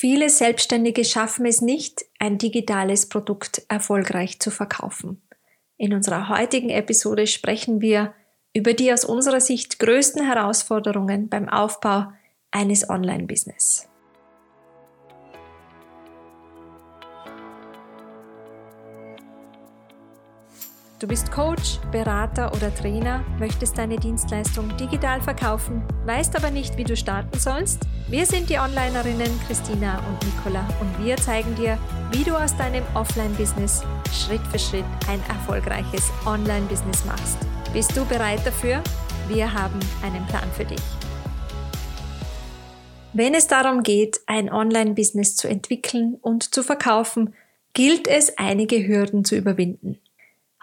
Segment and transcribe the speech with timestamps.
[0.00, 5.20] Viele Selbstständige schaffen es nicht, ein digitales Produkt erfolgreich zu verkaufen.
[5.76, 8.14] In unserer heutigen Episode sprechen wir
[8.54, 12.14] über die aus unserer Sicht größten Herausforderungen beim Aufbau
[12.50, 13.89] eines Online-Business.
[21.00, 26.84] Du bist Coach, Berater oder Trainer, möchtest deine Dienstleistung digital verkaufen, weißt aber nicht, wie
[26.84, 27.86] du starten sollst?
[28.10, 31.78] Wir sind die Onlinerinnen Christina und Nicola und wir zeigen dir,
[32.12, 37.38] wie du aus deinem Offline-Business Schritt für Schritt ein erfolgreiches Online-Business machst.
[37.72, 38.82] Bist du bereit dafür?
[39.28, 40.82] Wir haben einen Plan für dich.
[43.14, 47.32] Wenn es darum geht, ein Online-Business zu entwickeln und zu verkaufen,
[47.72, 49.98] gilt es, einige Hürden zu überwinden.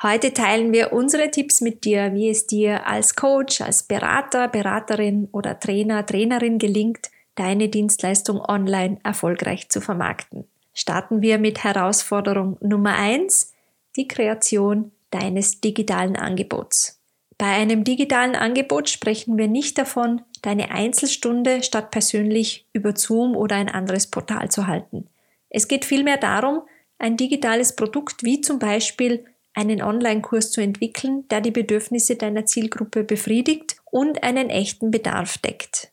[0.03, 5.27] Heute teilen wir unsere Tipps mit dir, wie es dir als Coach, als Berater, Beraterin
[5.31, 10.45] oder Trainer, Trainerin gelingt, deine Dienstleistung online erfolgreich zu vermarkten.
[10.75, 13.53] Starten wir mit Herausforderung Nummer eins:
[13.95, 17.01] die Kreation deines digitalen Angebots.
[17.39, 23.55] Bei einem digitalen Angebot sprechen wir nicht davon, deine Einzelstunde statt persönlich über Zoom oder
[23.55, 25.07] ein anderes Portal zu halten.
[25.49, 26.61] Es geht vielmehr darum,
[26.99, 29.25] ein digitales Produkt wie zum Beispiel
[29.57, 35.91] einen Online-Kurs zu entwickeln, der die Bedürfnisse deiner Zielgruppe befriedigt und einen echten Bedarf deckt.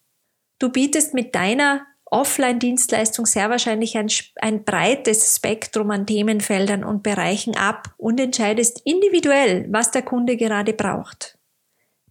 [0.59, 7.57] Du bietest mit deiner Offline-Dienstleistung sehr wahrscheinlich ein, ein, breites Spektrum an Themenfeldern und Bereichen
[7.57, 11.39] ab und entscheidest individuell, was der Kunde gerade braucht.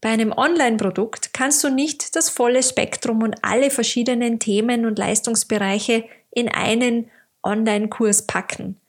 [0.02, 6.04] Bei einem Online-Produkt kannst du nicht das volle Spektrum und alle verschiedenen Themen und Leistungsbereiche
[6.32, 7.12] in einen
[7.44, 8.82] Online-Kurs packen.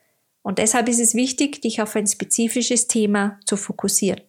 [0.45, 4.20] Und deshalb ist es wichtig, dich auf ein spezifisches Thema zu fokussieren.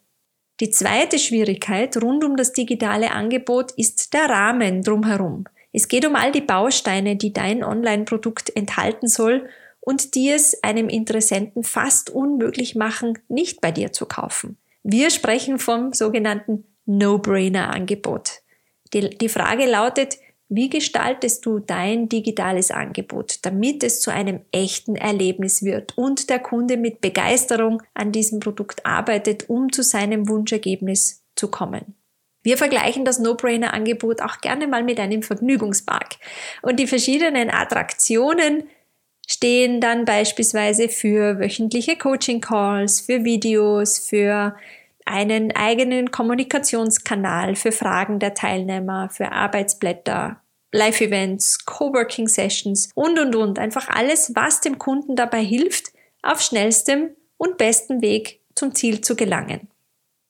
[0.61, 5.43] Die zweite Schwierigkeit rund um das digitale Angebot ist der Rahmen drumherum.
[5.73, 9.49] Es geht um all die Bausteine, die dein Online-Produkt enthalten soll
[9.81, 14.57] und die es einem Interessenten fast unmöglich machen, nicht bei dir zu kaufen.
[14.83, 18.41] Wir sprechen vom sogenannten No-Brainer-Angebot.
[18.93, 24.95] Die, die Frage lautet, wie gestaltest du dein digitales Angebot, damit es zu einem echten
[24.95, 31.23] Erlebnis wird und der Kunde mit Begeisterung an diesem Produkt arbeitet, um zu seinem Wunschergebnis
[31.35, 31.95] zu kommen?
[32.43, 36.17] Wir vergleichen das No-Brainer-Angebot auch gerne mal mit einem Vergnügungspark.
[36.61, 38.65] Und die verschiedenen Attraktionen
[39.27, 44.55] stehen dann beispielsweise für wöchentliche Coaching-Calls, für Videos, für
[45.05, 53.59] einen eigenen Kommunikationskanal für Fragen der Teilnehmer, für Arbeitsblätter, Live-Events, Coworking-Sessions und, und, und.
[53.59, 59.15] Einfach alles, was dem Kunden dabei hilft, auf schnellstem und bestem Weg zum Ziel zu
[59.15, 59.69] gelangen.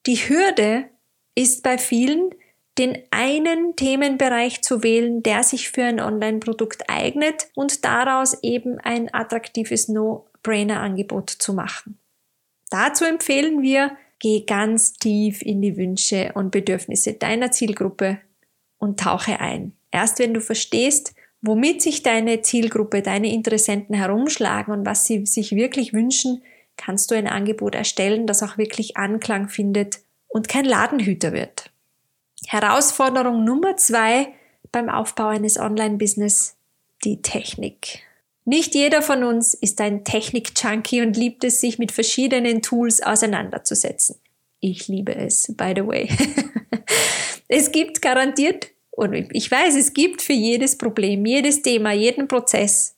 [0.05, 0.89] Die Hürde
[1.35, 2.31] ist bei vielen,
[2.77, 9.13] den einen Themenbereich zu wählen, der sich für ein Online-Produkt eignet und daraus eben ein
[9.13, 11.99] attraktives No-Brainer-Angebot zu machen.
[12.69, 18.17] Dazu empfehlen wir, Geh ganz tief in die Wünsche und Bedürfnisse deiner Zielgruppe
[18.79, 19.73] und tauche ein.
[19.91, 25.51] Erst wenn du verstehst, womit sich deine Zielgruppe, deine Interessenten herumschlagen und was sie sich
[25.51, 26.41] wirklich wünschen,
[26.75, 31.69] kannst du ein Angebot erstellen, das auch wirklich Anklang findet und kein Ladenhüter wird.
[32.47, 34.29] Herausforderung Nummer zwei
[34.71, 36.57] beim Aufbau eines Online-Business,
[37.03, 37.99] die Technik.
[38.45, 44.17] Nicht jeder von uns ist ein Technik-Junkie und liebt es, sich mit verschiedenen Tools auseinanderzusetzen.
[44.59, 46.09] Ich liebe es, by the way.
[47.47, 52.95] es gibt garantiert, und ich weiß, es gibt für jedes Problem, jedes Thema, jeden Prozess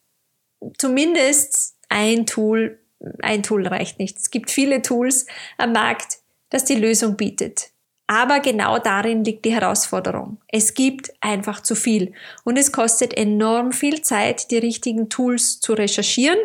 [0.77, 2.79] zumindest ein Tool.
[3.21, 4.17] Ein Tool reicht nicht.
[4.17, 5.25] Es gibt viele Tools
[5.57, 6.19] am Markt,
[6.49, 7.71] das die Lösung bietet.
[8.07, 10.37] Aber genau darin liegt die Herausforderung.
[10.47, 12.13] Es gibt einfach zu viel
[12.45, 16.39] und es kostet enorm viel Zeit, die richtigen Tools zu recherchieren,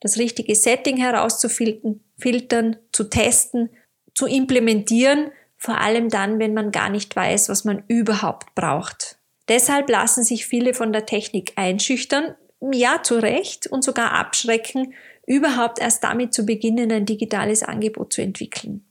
[0.00, 3.70] das richtige Setting herauszufiltern, filtern, zu testen,
[4.14, 9.18] zu implementieren, vor allem dann, wenn man gar nicht weiß, was man überhaupt braucht.
[9.48, 12.34] Deshalb lassen sich viele von der Technik einschüchtern,
[12.72, 14.94] ja zu Recht und sogar abschrecken,
[15.26, 18.85] überhaupt erst damit zu beginnen, ein digitales Angebot zu entwickeln.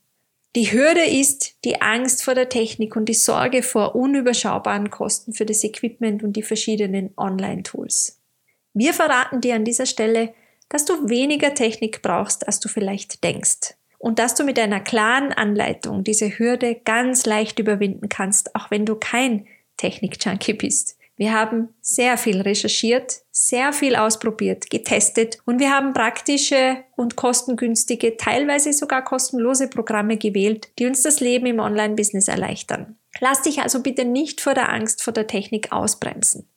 [0.56, 5.46] Die Hürde ist die Angst vor der Technik und die Sorge vor unüberschaubaren Kosten für
[5.46, 8.22] das Equipment und die verschiedenen Online-Tools.
[8.74, 10.34] Wir verraten dir an dieser Stelle,
[10.70, 13.76] dass du weniger Technik brauchst, als du vielleicht denkst.
[13.98, 18.86] Und dass du mit einer klaren Anleitung diese Hürde ganz leicht überwinden kannst, auch wenn
[18.86, 20.98] du kein Technik-Junkie bist.
[21.18, 28.18] Wir haben sehr viel recherchiert, sehr viel ausprobiert, getestet und wir haben praktische und kostengünstige,
[28.18, 32.98] teilweise sogar kostenlose Programme gewählt, die uns das Leben im Online-Business erleichtern.
[33.22, 36.50] Lass dich also bitte nicht vor der Angst vor der Technik ausbremsen.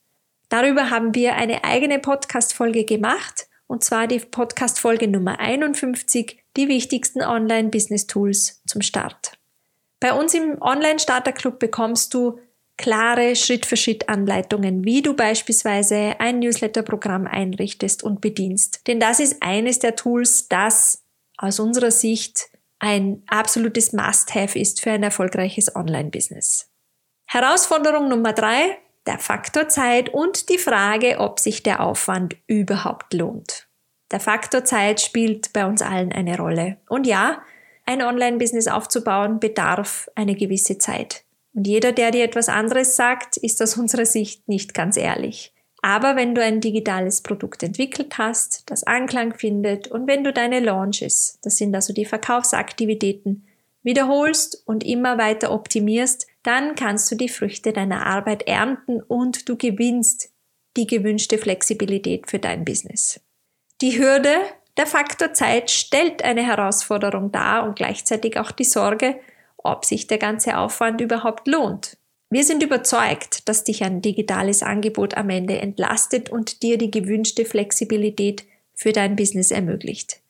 [0.49, 7.23] Darüber haben wir eine eigene Podcast-Folge gemacht, und zwar die Podcast-Folge Nummer 51, die wichtigsten
[7.23, 9.39] Online-Business-Tools zum Start.
[10.01, 12.41] Bei uns im Online-Starter-Club bekommst du
[12.79, 18.87] klare Schritt-für-Schritt-Anleitungen, wie du beispielsweise ein Newsletter-Programm einrichtest und bedienst.
[18.87, 21.05] Denn das ist eines der Tools, das
[21.37, 22.49] aus unserer Sicht
[22.79, 26.71] ein absolutes Must-Have ist für ein erfolgreiches Online-Business.
[27.27, 33.69] Herausforderung Nummer drei, der Faktor Zeit und die Frage, ob sich der Aufwand überhaupt lohnt.
[34.11, 36.79] Der Faktor Zeit spielt bei uns allen eine Rolle.
[36.89, 37.43] Und ja,
[37.85, 41.25] ein Online-Business aufzubauen bedarf eine gewisse Zeit.
[41.59, 45.53] Und jeder, der dir etwas anderes sagt, ist aus unserer Sicht nicht ganz ehrlich.
[45.83, 50.61] Aber wenn du ein digitales Produkt entwickelt hast, das Anklang findet und wenn du deine
[50.61, 53.45] Launches, das sind also die Verkaufsaktivitäten,
[53.83, 59.57] wiederholst und immer weiter optimierst, dann kannst du die Früchte deiner Arbeit ernten und du
[59.57, 60.31] gewinnst
[60.77, 63.21] die gewünschte Flexibilität für dein Business.
[63.81, 64.37] Die Hürde,
[64.77, 69.19] der Faktor Zeit stellt eine Herausforderung dar und gleichzeitig auch die Sorge,
[69.71, 71.97] ob sich der ganze Aufwand überhaupt lohnt.
[72.31, 77.45] Wir sind überzeugt, dass dich ein digitales Angebot am Ende entlastet und dir die gewünschte
[77.47, 78.45] Flexibilität
[78.75, 80.21] für dein Business ermöglicht.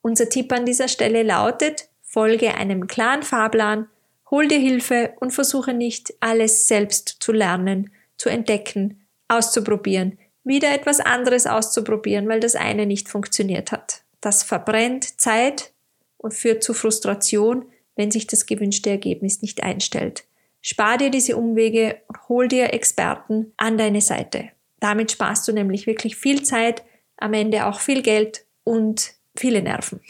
[0.00, 3.88] Unser Tipp an dieser Stelle lautet, folge einem klaren Fahrplan,
[4.30, 11.00] hol dir Hilfe und versuche nicht alles selbst zu lernen, zu entdecken, auszuprobieren, wieder etwas
[11.00, 14.02] anderes auszuprobieren, weil das eine nicht funktioniert hat.
[14.20, 15.72] Das verbrennt Zeit
[16.16, 17.66] und führt zu Frustration,
[17.96, 20.24] wenn sich das gewünschte Ergebnis nicht einstellt.
[20.60, 24.50] Spar dir diese Umwege und hol dir Experten an deine Seite.
[24.80, 26.82] Damit sparst du nämlich wirklich viel Zeit,
[27.16, 30.00] am Ende auch viel Geld und viele Nerven.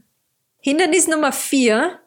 [0.60, 2.00] Hindernis Nummer vier,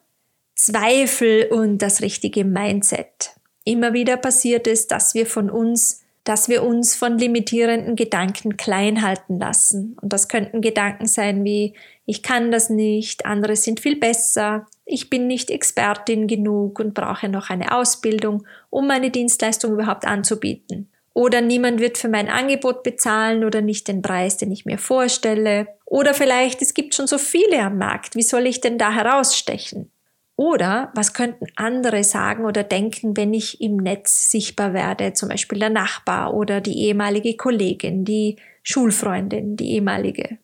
[0.54, 3.32] Zweifel und das richtige Mindset.
[3.64, 9.02] Immer wieder passiert es, dass wir von uns dass wir uns von limitierenden Gedanken klein
[9.02, 9.96] halten lassen.
[10.00, 11.74] Und das könnten Gedanken sein wie,
[12.06, 17.28] ich kann das nicht, andere sind viel besser, ich bin nicht Expertin genug und brauche
[17.28, 20.90] noch eine Ausbildung, um meine Dienstleistung überhaupt anzubieten.
[21.14, 25.68] Oder niemand wird für mein Angebot bezahlen oder nicht den Preis, den ich mir vorstelle.
[25.86, 29.90] Oder vielleicht, es gibt schon so viele am Markt, wie soll ich denn da herausstechen?
[30.36, 35.60] Oder was könnten andere sagen oder denken, wenn ich im Netz sichtbar werde, zum Beispiel
[35.60, 40.38] der Nachbar oder die ehemalige Kollegin, die Schulfreundin, die ehemalige.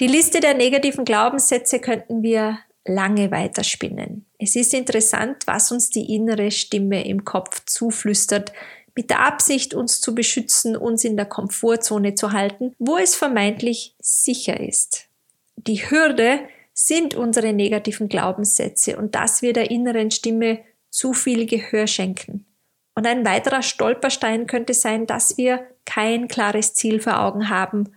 [0.00, 4.26] Die Liste der negativen Glaubenssätze könnten wir lange weiterspinnen.
[4.38, 8.52] Es ist interessant, was uns die innere Stimme im Kopf zuflüstert,
[8.96, 13.94] mit der Absicht, uns zu beschützen, uns in der Komfortzone zu halten, wo es vermeintlich
[14.00, 15.08] sicher ist.
[15.56, 16.40] Die Hürde,
[16.74, 20.58] sind unsere negativen Glaubenssätze und dass wir der inneren Stimme
[20.90, 22.44] zu viel Gehör schenken.
[22.96, 27.94] Und ein weiterer Stolperstein könnte sein, dass wir kein klares Ziel vor Augen haben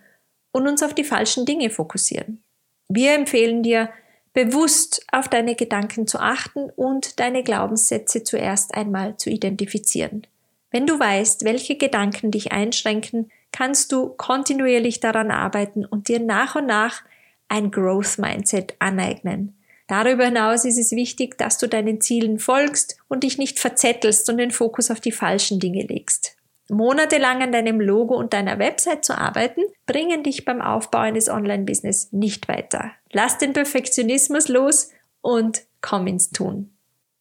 [0.51, 2.44] und uns auf die falschen Dinge fokussieren.
[2.88, 3.89] Wir empfehlen dir,
[4.33, 10.27] bewusst auf deine Gedanken zu achten und deine Glaubenssätze zuerst einmal zu identifizieren.
[10.69, 16.56] Wenn du weißt, welche Gedanken dich einschränken, kannst du kontinuierlich daran arbeiten und dir nach
[16.56, 17.03] und nach
[17.49, 19.57] ein Growth Mindset aneignen.
[19.88, 24.38] Darüber hinaus ist es wichtig, dass du deinen Zielen folgst und dich nicht verzettelst und
[24.38, 26.35] den Fokus auf die falschen Dinge legst.
[26.69, 32.12] Monatelang an deinem Logo und deiner Website zu arbeiten, bringen dich beim Aufbau eines Online-Business
[32.12, 32.91] nicht weiter.
[33.13, 34.91] Lass den Perfektionismus los
[35.22, 36.74] und komm ins Tun.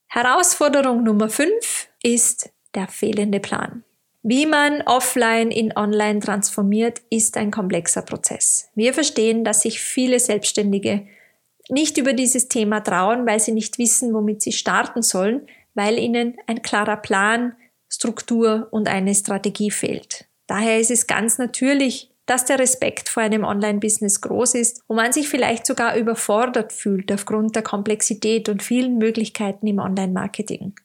[0.07, 3.83] Herausforderung Nummer 5 ist der fehlende Plan.
[4.29, 8.67] Wie man offline in online transformiert, ist ein komplexer Prozess.
[8.75, 11.07] Wir verstehen, dass sich viele Selbstständige
[11.69, 16.35] nicht über dieses Thema trauen, weil sie nicht wissen, womit sie starten sollen, weil ihnen
[16.45, 17.55] ein klarer Plan,
[17.87, 20.25] Struktur und eine Strategie fehlt.
[20.45, 25.13] Daher ist es ganz natürlich, dass der Respekt vor einem Online-Business groß ist und man
[25.13, 30.75] sich vielleicht sogar überfordert fühlt aufgrund der Komplexität und vielen Möglichkeiten im Online-Marketing.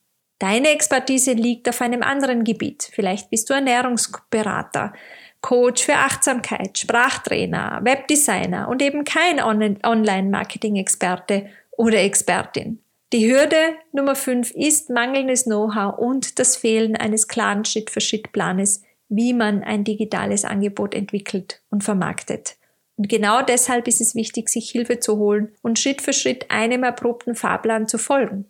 [0.43, 2.91] Deine Expertise liegt auf einem anderen Gebiet.
[2.93, 4.93] Vielleicht bist du Ernährungsberater,
[5.41, 12.81] Coach für Achtsamkeit, Sprachtrainer, Webdesigner und eben kein Online-Marketing-Experte oder Expertin.
[13.13, 19.63] Die Hürde Nummer 5 ist mangelndes Know-how und das Fehlen eines klaren Schritt-für-Schritt-Planes, wie man
[19.63, 22.57] ein digitales Angebot entwickelt und vermarktet.
[22.97, 26.83] Und genau deshalb ist es wichtig, sich Hilfe zu holen und Schritt für Schritt einem
[26.83, 28.49] erprobten Fahrplan zu folgen.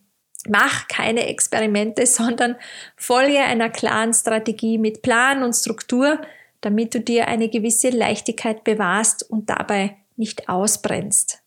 [0.48, 2.56] Mach keine Experimente, sondern
[2.96, 6.20] folge einer klaren Strategie mit Plan und Struktur,
[6.60, 11.42] damit du dir eine gewisse Leichtigkeit bewahrst und dabei nicht ausbrennst.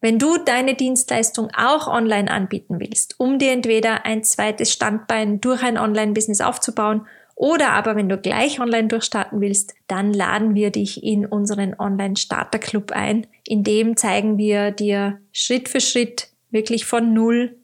[0.00, 5.62] Wenn du deine Dienstleistung auch online anbieten willst, um dir entweder ein zweites Standbein durch
[5.62, 11.02] ein Online-Business aufzubauen Oder aber wenn du gleich online durchstarten willst, dann laden wir dich
[11.02, 13.26] in unseren Online Starter Club ein.
[13.46, 17.56] In dem zeigen wir dir Schritt für Schritt wirklich von Null,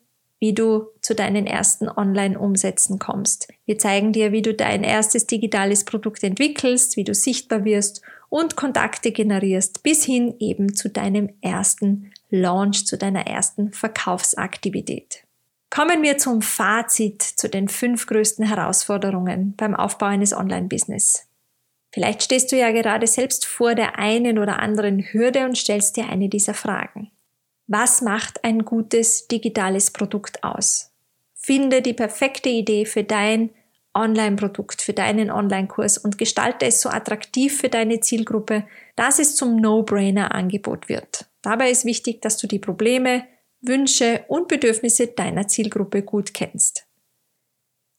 [0.47, 3.49] wie du zu deinen ersten Online-Umsätzen kommst.
[3.65, 8.55] Wir zeigen dir, wie du dein erstes digitales Produkt entwickelst, wie du sichtbar wirst und
[8.55, 15.25] Kontakte generierst, bis hin eben zu deinem ersten Launch, zu deiner ersten Verkaufsaktivität.
[15.69, 21.26] Kommen wir zum Fazit zu den fünf größten Herausforderungen beim Aufbau eines Online-Business.
[21.93, 26.09] Vielleicht stehst du ja gerade selbst vor der einen oder anderen Hürde und stellst dir
[26.09, 27.11] eine dieser Fragen.
[27.68, 30.92] Was macht ein gutes digitales Produkt aus?
[31.35, 33.50] Finde die perfekte Idee für dein
[33.92, 39.56] Online-Produkt, für deinen Online-Kurs und gestalte es so attraktiv für deine Zielgruppe, dass es zum
[39.56, 41.26] No-Brainer-Angebot wird.
[41.42, 43.26] Dabei ist wichtig, dass du die Probleme,
[43.62, 46.87] Wünsche und Bedürfnisse deiner Zielgruppe gut kennst.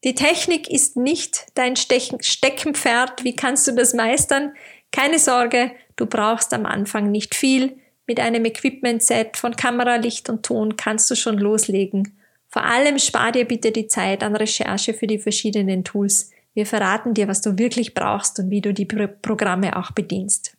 [0.04, 3.24] Die Technik ist nicht dein Steckenpferd.
[3.24, 4.54] Wie kannst du das meistern?
[4.92, 7.80] Keine Sorge, du brauchst am Anfang nicht viel.
[8.08, 12.18] Mit einem Equipment-Set von Kamera, Licht und Ton kannst du schon loslegen.
[12.48, 16.32] Vor allem spar dir bitte die Zeit an Recherche für die verschiedenen Tools.
[16.54, 20.56] Wir verraten dir, was du wirklich brauchst und wie du die Pro Programme auch bedienst.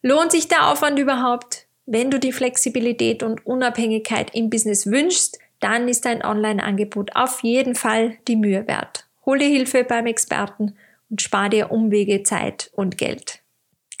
[0.00, 1.66] Lohnt sich der Aufwand überhaupt?
[1.86, 7.74] Wenn du die Flexibilität und Unabhängigkeit im Business wünschst, dann ist dein Online-Angebot auf jeden
[7.74, 9.08] Fall die Mühe wert.
[9.26, 10.76] Hol dir Hilfe beim Experten
[11.10, 13.42] und spar dir Umwege, Zeit und Geld.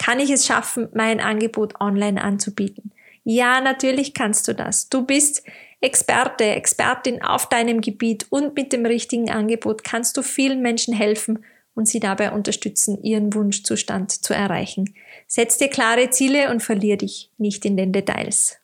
[0.00, 2.90] Kann ich es schaffen, mein Angebot online anzubieten?
[3.22, 4.88] Ja, natürlich kannst du das.
[4.88, 5.42] Du bist
[5.82, 11.44] Experte, Expertin auf deinem Gebiet und mit dem richtigen Angebot kannst du vielen Menschen helfen
[11.74, 14.94] und sie dabei unterstützen, ihren Wunschzustand zu erreichen.
[15.26, 18.56] Setz dir klare Ziele und verlier dich nicht in den Details.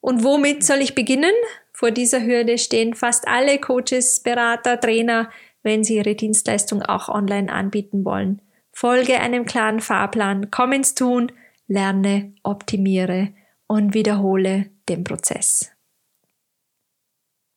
[0.00, 1.34] Und womit soll ich beginnen?
[1.74, 5.28] Vor dieser Hürde stehen fast alle Coaches, Berater, Trainer,
[5.62, 8.40] wenn sie ihre Dienstleistung auch online anbieten wollen.
[8.74, 11.30] Folge einem klaren Fahrplan, komm ins Tun,
[11.68, 13.32] lerne, optimiere
[13.68, 15.70] und wiederhole den Prozess.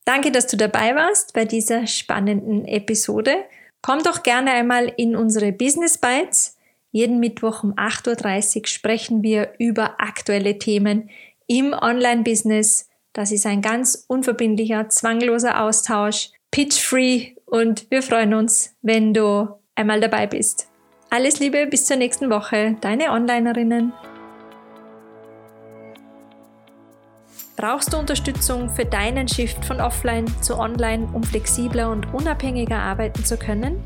[0.06, 3.44] Danke, dass du dabei warst bei dieser spannenden Episode.
[3.82, 6.56] Komm doch gerne einmal in unsere Business Bites.
[6.92, 11.10] Jeden Mittwoch um 8.30 Uhr sprechen wir über aktuelle Themen
[11.48, 12.90] im Online-Business.
[13.12, 20.00] Das ist ein ganz unverbindlicher, zwangloser Austausch, pitch-free und wir freuen uns, wenn du einmal
[20.00, 20.70] dabei bist.
[21.10, 23.94] Alles Liebe, bis zur nächsten Woche, deine Onlinerinnen.
[27.56, 33.24] Brauchst du Unterstützung für deinen Shift von offline zu online, um flexibler und unabhängiger arbeiten
[33.24, 33.82] zu können?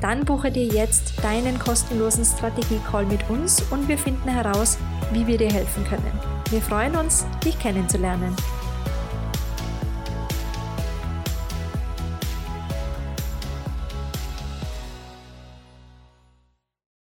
[0.00, 4.78] Dann buche dir jetzt deinen kostenlosen Strategie-Call mit uns und wir finden heraus,
[5.12, 6.20] wie wir dir helfen können.
[6.50, 8.34] Wir freuen uns, dich kennenzulernen.